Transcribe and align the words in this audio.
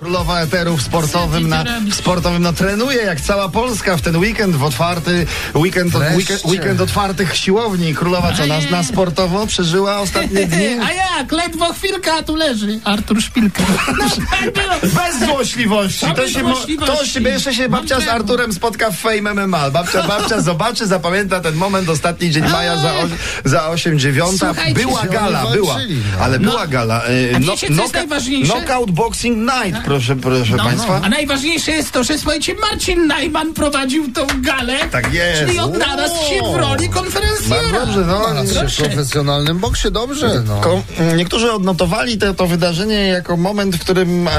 Królowa 0.00 0.40
eteru 0.40 0.76
w 0.76 0.82
sportowym, 0.82 1.48
na, 1.48 1.64
w 1.90 1.94
sportowym 1.94 2.42
no 2.42 2.52
trenuje 2.52 2.96
jak 3.02 3.20
cała 3.20 3.48
Polska 3.48 3.96
w 3.96 4.02
ten 4.02 4.16
weekend 4.16 4.56
w 4.56 4.64
otwarty, 4.64 5.26
weekend, 5.54 5.92
Wreszcie. 5.92 6.16
weekend, 6.16 6.44
weekend 6.44 6.80
otwartych 6.80 7.36
siłowni. 7.36 7.94
Królowa 7.94 8.32
co, 8.32 8.46
na, 8.46 8.56
Ojej. 8.56 8.70
na 8.70 8.82
sportowo 8.82 9.46
przeżyła 9.46 9.98
ostatnie 9.98 10.46
dni? 10.46 10.66
A 10.86 10.92
jak? 10.92 11.32
Ledwo 11.32 11.72
chwilka, 11.72 12.14
a 12.14 12.22
tu 12.22 12.36
leży 12.36 12.80
Artur 12.84 13.22
Szpilka. 13.22 13.62
No 13.98 14.08
tak. 14.52 14.80
Bez 14.82 15.28
złośliwości. 15.28 16.06
To 16.16 16.28
się, 16.28 16.42
to 16.86 17.04
się 17.06 17.20
jeszcze 17.20 17.54
się 17.54 17.68
babcia 17.68 18.00
z 18.00 18.08
Arturem 18.08 18.52
spotka 18.52 18.90
w 18.90 18.96
Fame 18.96 19.34
MMA. 19.34 19.70
Babcia, 19.70 20.02
babcia 20.08 20.40
zobaczy, 20.50 20.86
zapamięta 20.86 21.40
ten 21.40 21.54
moment, 21.54 21.88
ostatni 21.88 22.30
dzień 22.30 22.48
maja 22.48 22.76
za, 22.76 22.92
o, 22.94 23.02
za 23.44 23.68
8 23.68 23.98
dziewiąta. 23.98 24.54
Była 24.74 25.02
gala, 25.02 25.46
była. 25.52 25.74
no. 25.78 26.24
Ale 26.24 26.38
No. 26.38 26.50
była 26.50 26.66
gala. 26.66 27.02
e, 27.04 27.36
A 27.36 27.40
wiecie, 27.40 27.56
co 27.56 27.66
jest 27.66 27.72
knockout- 27.80 27.92
najważniejsze? 27.94 28.52
Knockout 28.52 28.90
Boxing 28.90 29.38
Night, 29.38 29.82
proszę, 29.90 30.16
proszę 30.16 30.56
No, 30.56 30.64
państwa. 30.64 31.00
A 31.02 31.08
najważniejsze 31.08 31.70
jest 31.72 31.90
to, 31.92 32.04
że 32.04 32.18
słuchajcie, 32.18 32.54
Marcin 32.54 33.06
Najman 33.06 33.54
prowadził 33.54 34.12
tą 34.12 34.26
galę. 34.42 34.78
Tak 34.90 35.14
jest. 35.14 35.40
Czyli 35.46 35.58
odnalazł 35.58 36.14
się 36.14 36.52
w 36.52 36.56
roli 36.56 36.88
konferencjera. 36.88 37.80
Dobrze, 37.80 38.00
no. 38.06 38.68
Się 38.68 38.84
w 38.84 38.86
profesjonalnym 38.86 39.58
boksie, 39.58 39.90
dobrze, 39.90 40.42
no. 40.46 40.60
Ko- 40.60 40.82
niektórzy 41.16 41.52
odnotowali 41.52 42.18
to, 42.18 42.34
to 42.34 42.46
wydarzenie 42.46 42.94
jako 42.94 43.36
moment, 43.36 43.76
w 43.76 43.80
którym 43.80 44.28
e, 44.28 44.32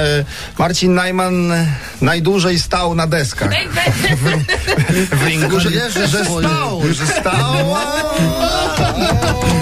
Marcin 0.59 0.93
Najman 0.93 1.53
najdłużej 2.01 2.59
stał 2.59 2.95
na 2.95 3.07
deskach 3.07 3.51
w 5.11 5.25
ringu, 5.27 5.59
że, 5.59 5.69
że 6.07 6.25
stał, 6.25 6.81
że 6.93 7.07
stał. 7.07 7.75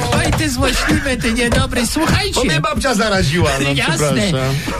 Oj, 1.09 1.17
ty 1.17 1.33
niedobry. 1.33 1.81
Bo 1.81 1.87
Słuchajcie. 1.87 2.39
mnie 2.45 2.61
babcia 2.61 2.93
zaraziła, 2.93 3.49
no 3.63 3.73
Jasne. 3.73 4.31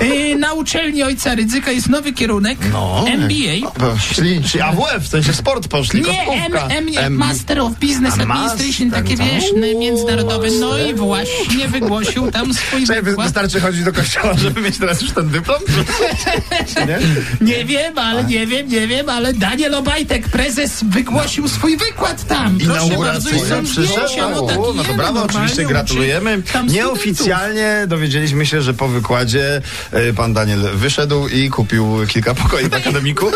Y, 0.02 0.36
na 0.36 0.54
uczelni 0.54 1.04
ojca 1.04 1.36
Rydzyka 1.36 1.72
jest 1.72 1.90
nowy 1.90 2.14
kierunek. 2.14 2.58
No, 2.72 3.05
MBA. 3.08 3.72
Czyli, 4.14 4.44
czyli 4.44 4.62
AWF, 4.62 5.04
w 5.04 5.08
sensie 5.08 5.34
sport 5.34 5.68
poszli, 5.68 6.02
Nie, 6.02 6.46
M. 6.46 6.88
M, 6.98 7.13
Master 7.16 7.60
of 7.60 7.71
Business 7.74 8.13
A 8.20 8.21
Administration, 8.21 8.88
master, 8.88 9.04
takie 9.04 9.16
no. 9.16 9.26
wiesz, 9.26 9.76
międzynarodowe. 9.80 10.48
No 10.60 10.77
i 10.77 10.94
właśnie 10.94 11.68
wygłosił 11.68 12.32
tam 12.32 12.54
swój 12.54 12.82
Czekaj, 12.82 13.04
wy- 13.04 13.10
wykład. 13.10 13.27
wystarczy 13.27 13.60
chodzić 13.60 13.84
do 13.84 13.93
kościoła, 13.93 14.34
żeby 14.38 14.62
mieć 14.62 14.77
teraz 14.77 15.02
już 15.02 15.12
ten 15.12 15.30
dyplom? 15.30 15.60
Nie? 16.88 16.99
Nie 17.41 17.66
wiem, 17.66 17.98
ale 17.98 18.24
nie 18.24 18.48
wiem, 18.48 18.70
nie 18.70 18.88
wiem, 18.88 19.10
ale 19.10 19.34
Daniel 19.34 19.76
Obajtek, 19.76 20.30
prezes, 20.30 20.84
wygłosił 20.84 21.48
swój 21.48 21.77
wykład 21.77 22.27
tam. 22.27 22.58
Proszę 22.66 22.98
bardzo, 22.98 23.30
i 23.30 23.40
są 23.40 23.66
zdjęcia. 23.66 24.30
No, 24.30 24.41
tak 24.41 24.58
O, 24.60 24.74
no 24.74 24.84
to 24.84 24.93
brawo, 24.93 25.24
oczywiście 25.24 25.68
uczy 25.68 26.08
tam 26.53 26.67
Nieoficjalnie 26.67 27.85
dowiedzieliśmy 27.87 28.45
się, 28.45 28.62
że 28.62 28.73
po 28.73 28.87
wykładzie 28.87 29.62
e, 29.91 30.13
pan 30.13 30.34
Daniel 30.34 30.59
wyszedł 30.73 31.27
i 31.27 31.49
kupił 31.49 31.98
kilka 32.07 32.35
pokoi 32.35 32.70
w 32.70 32.73
akademiku. 32.73 33.25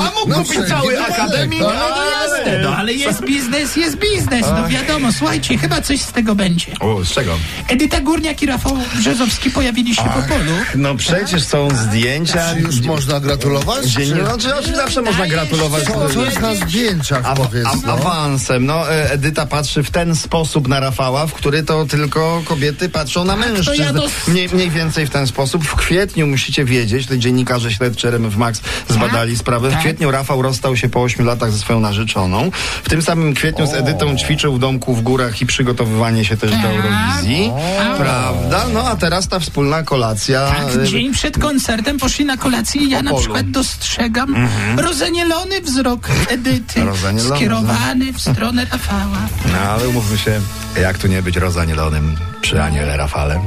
A 0.00 0.10
mógł 0.18 0.28
No, 0.28 0.36
kupić 0.44 0.68
cały 0.68 0.90
wypadek, 0.92 1.18
akademik, 1.18 1.60
no. 1.60 1.72
Ale... 1.72 2.58
no 2.62 2.76
ale 2.76 2.92
jest 2.92 3.24
biznes, 3.24 3.76
jest 3.76 3.96
biznes, 3.96 4.46
no 4.56 4.68
wiadomo. 4.68 5.12
Słuchajcie, 5.12 5.58
chyba 5.58 5.80
coś 5.80 6.00
z 6.00 6.12
tego 6.12 6.34
będzie. 6.34 6.66
O, 6.80 7.04
z 7.04 7.08
czego? 7.12 7.38
Edyta 7.68 8.00
Górniak 8.00 8.42
i 8.42 8.46
Rafał 8.46 8.78
Brzezowski 8.94 9.50
pojawili 9.50 9.94
się 9.94 10.02
po 10.02 10.22
polu. 10.34 10.52
No 10.74 10.94
przecież 10.94 11.44
są 11.44 11.68
zdjęcia. 11.70 12.54
Czy 12.54 12.60
już 12.60 12.80
można 12.80 13.20
gratulować? 13.20 13.84
Dzień, 13.84 14.08
Czy- 14.08 14.14
no, 14.22 14.38
czy 14.38 14.54
oczywiście 14.54 14.76
zawsze 14.76 15.02
można 15.02 15.26
gratulować. 15.26 15.84
Co, 15.84 16.08
co 16.08 16.24
jest 16.24 16.40
na 16.40 16.54
zdjęciach, 16.54 17.20
A, 17.24 17.34
powiedz, 17.34 17.66
a, 17.66 17.86
no? 17.86 17.92
awansem. 17.92 18.66
No, 18.66 18.92
e, 18.92 19.10
Edyta 19.12 19.46
patrzy 19.46 19.82
w 19.82 19.90
ten 19.90 20.16
sposób 20.16 20.68
na 20.68 20.80
Rafała, 20.80 21.26
w 21.26 21.32
który 21.44 21.62
to 21.62 21.86
tylko 21.86 22.42
kobiety 22.44 22.88
patrzą 22.88 23.24
na 23.24 23.36
mężczyzn. 23.36 23.82
ja 23.82 23.92
Mniej, 24.28 24.48
mniej 24.48 24.70
więcej 24.70 25.06
w 25.06 25.10
ten 25.10 25.26
sposób. 25.26 25.64
W 25.64 25.74
kwietniu 25.74 26.26
musicie 26.26 26.64
wiedzieć, 26.64 27.06
to 27.06 27.16
dziennikarze 27.16 27.72
śledczy 27.72 28.08
RMF 28.08 28.36
Max 28.36 28.60
zbadali 28.88 29.36
sprawę. 29.38 29.68
W 29.68 29.72
Tak. 29.72 29.80
kwietniu 29.80 30.10
Rafał 30.10 30.42
rozstał 30.42 30.76
się 30.76 30.88
po 30.88 31.02
8 31.02 31.26
latach 31.26 31.52
ze 31.52 31.58
swoją 31.58 31.80
narzeczoną. 31.80 32.50
W 32.84 32.88
tym 32.88 33.02
samym 33.02 33.34
kwietniu 33.34 33.66
z 33.66 33.74
Edytą 33.74 34.16
ćwiczył 34.16 34.54
w 34.54 34.58
domku 34.58 34.94
w 34.94 35.02
górach 35.02 35.40
i 35.42 35.46
przygotowywanie 35.46 36.24
się 36.24 36.36
też 36.36 36.50
do 36.50 36.56
Tak. 36.56 36.66
Eurowizji. 36.66 37.50
Prawda? 37.98 38.66
No 38.72 38.88
a 38.88 38.96
teraz 38.96 39.28
ta 39.28 39.40
wspólna 39.40 39.82
kolacja. 39.82 40.46
Tak, 40.48 40.76
e, 40.82 40.88
dzień 40.88 41.12
przed 41.12 41.38
koncertem 41.38 41.98
poszli 41.98 42.24
na 42.24 42.36
kolację 42.36 42.82
i 42.82 42.90
ja 42.90 43.02
na 43.02 43.14
przykład 43.14 43.50
dostrzegam 43.50 44.48
rozanielony 44.76 45.60
wzrok 45.60 46.08
Edyty 46.28 46.84
Rozanielony, 46.84 47.36
skierowany 47.36 48.12
w 48.12 48.20
stronę 48.20 48.66
Rafała. 48.72 49.28
No 49.52 49.58
ale 49.58 49.88
umówmy 49.88 50.18
się, 50.18 50.40
jak 50.80 50.98
tu 50.98 51.08
nie 51.08 51.22
być 51.22 51.36
rozanielonym 51.36 52.16
przy 52.40 52.62
aniele 52.62 52.96
Rafale? 52.96 53.40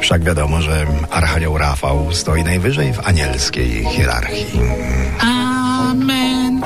Wszak 0.00 0.24
wiadomo, 0.24 0.62
że 0.62 0.86
Archanioł 1.10 1.58
Rafał 1.58 2.12
stoi 2.12 2.44
najwyżej 2.44 2.92
w 2.92 3.08
anielskiej 3.08 3.84
hierarchii. 3.84 4.60
Amen. 5.20 6.60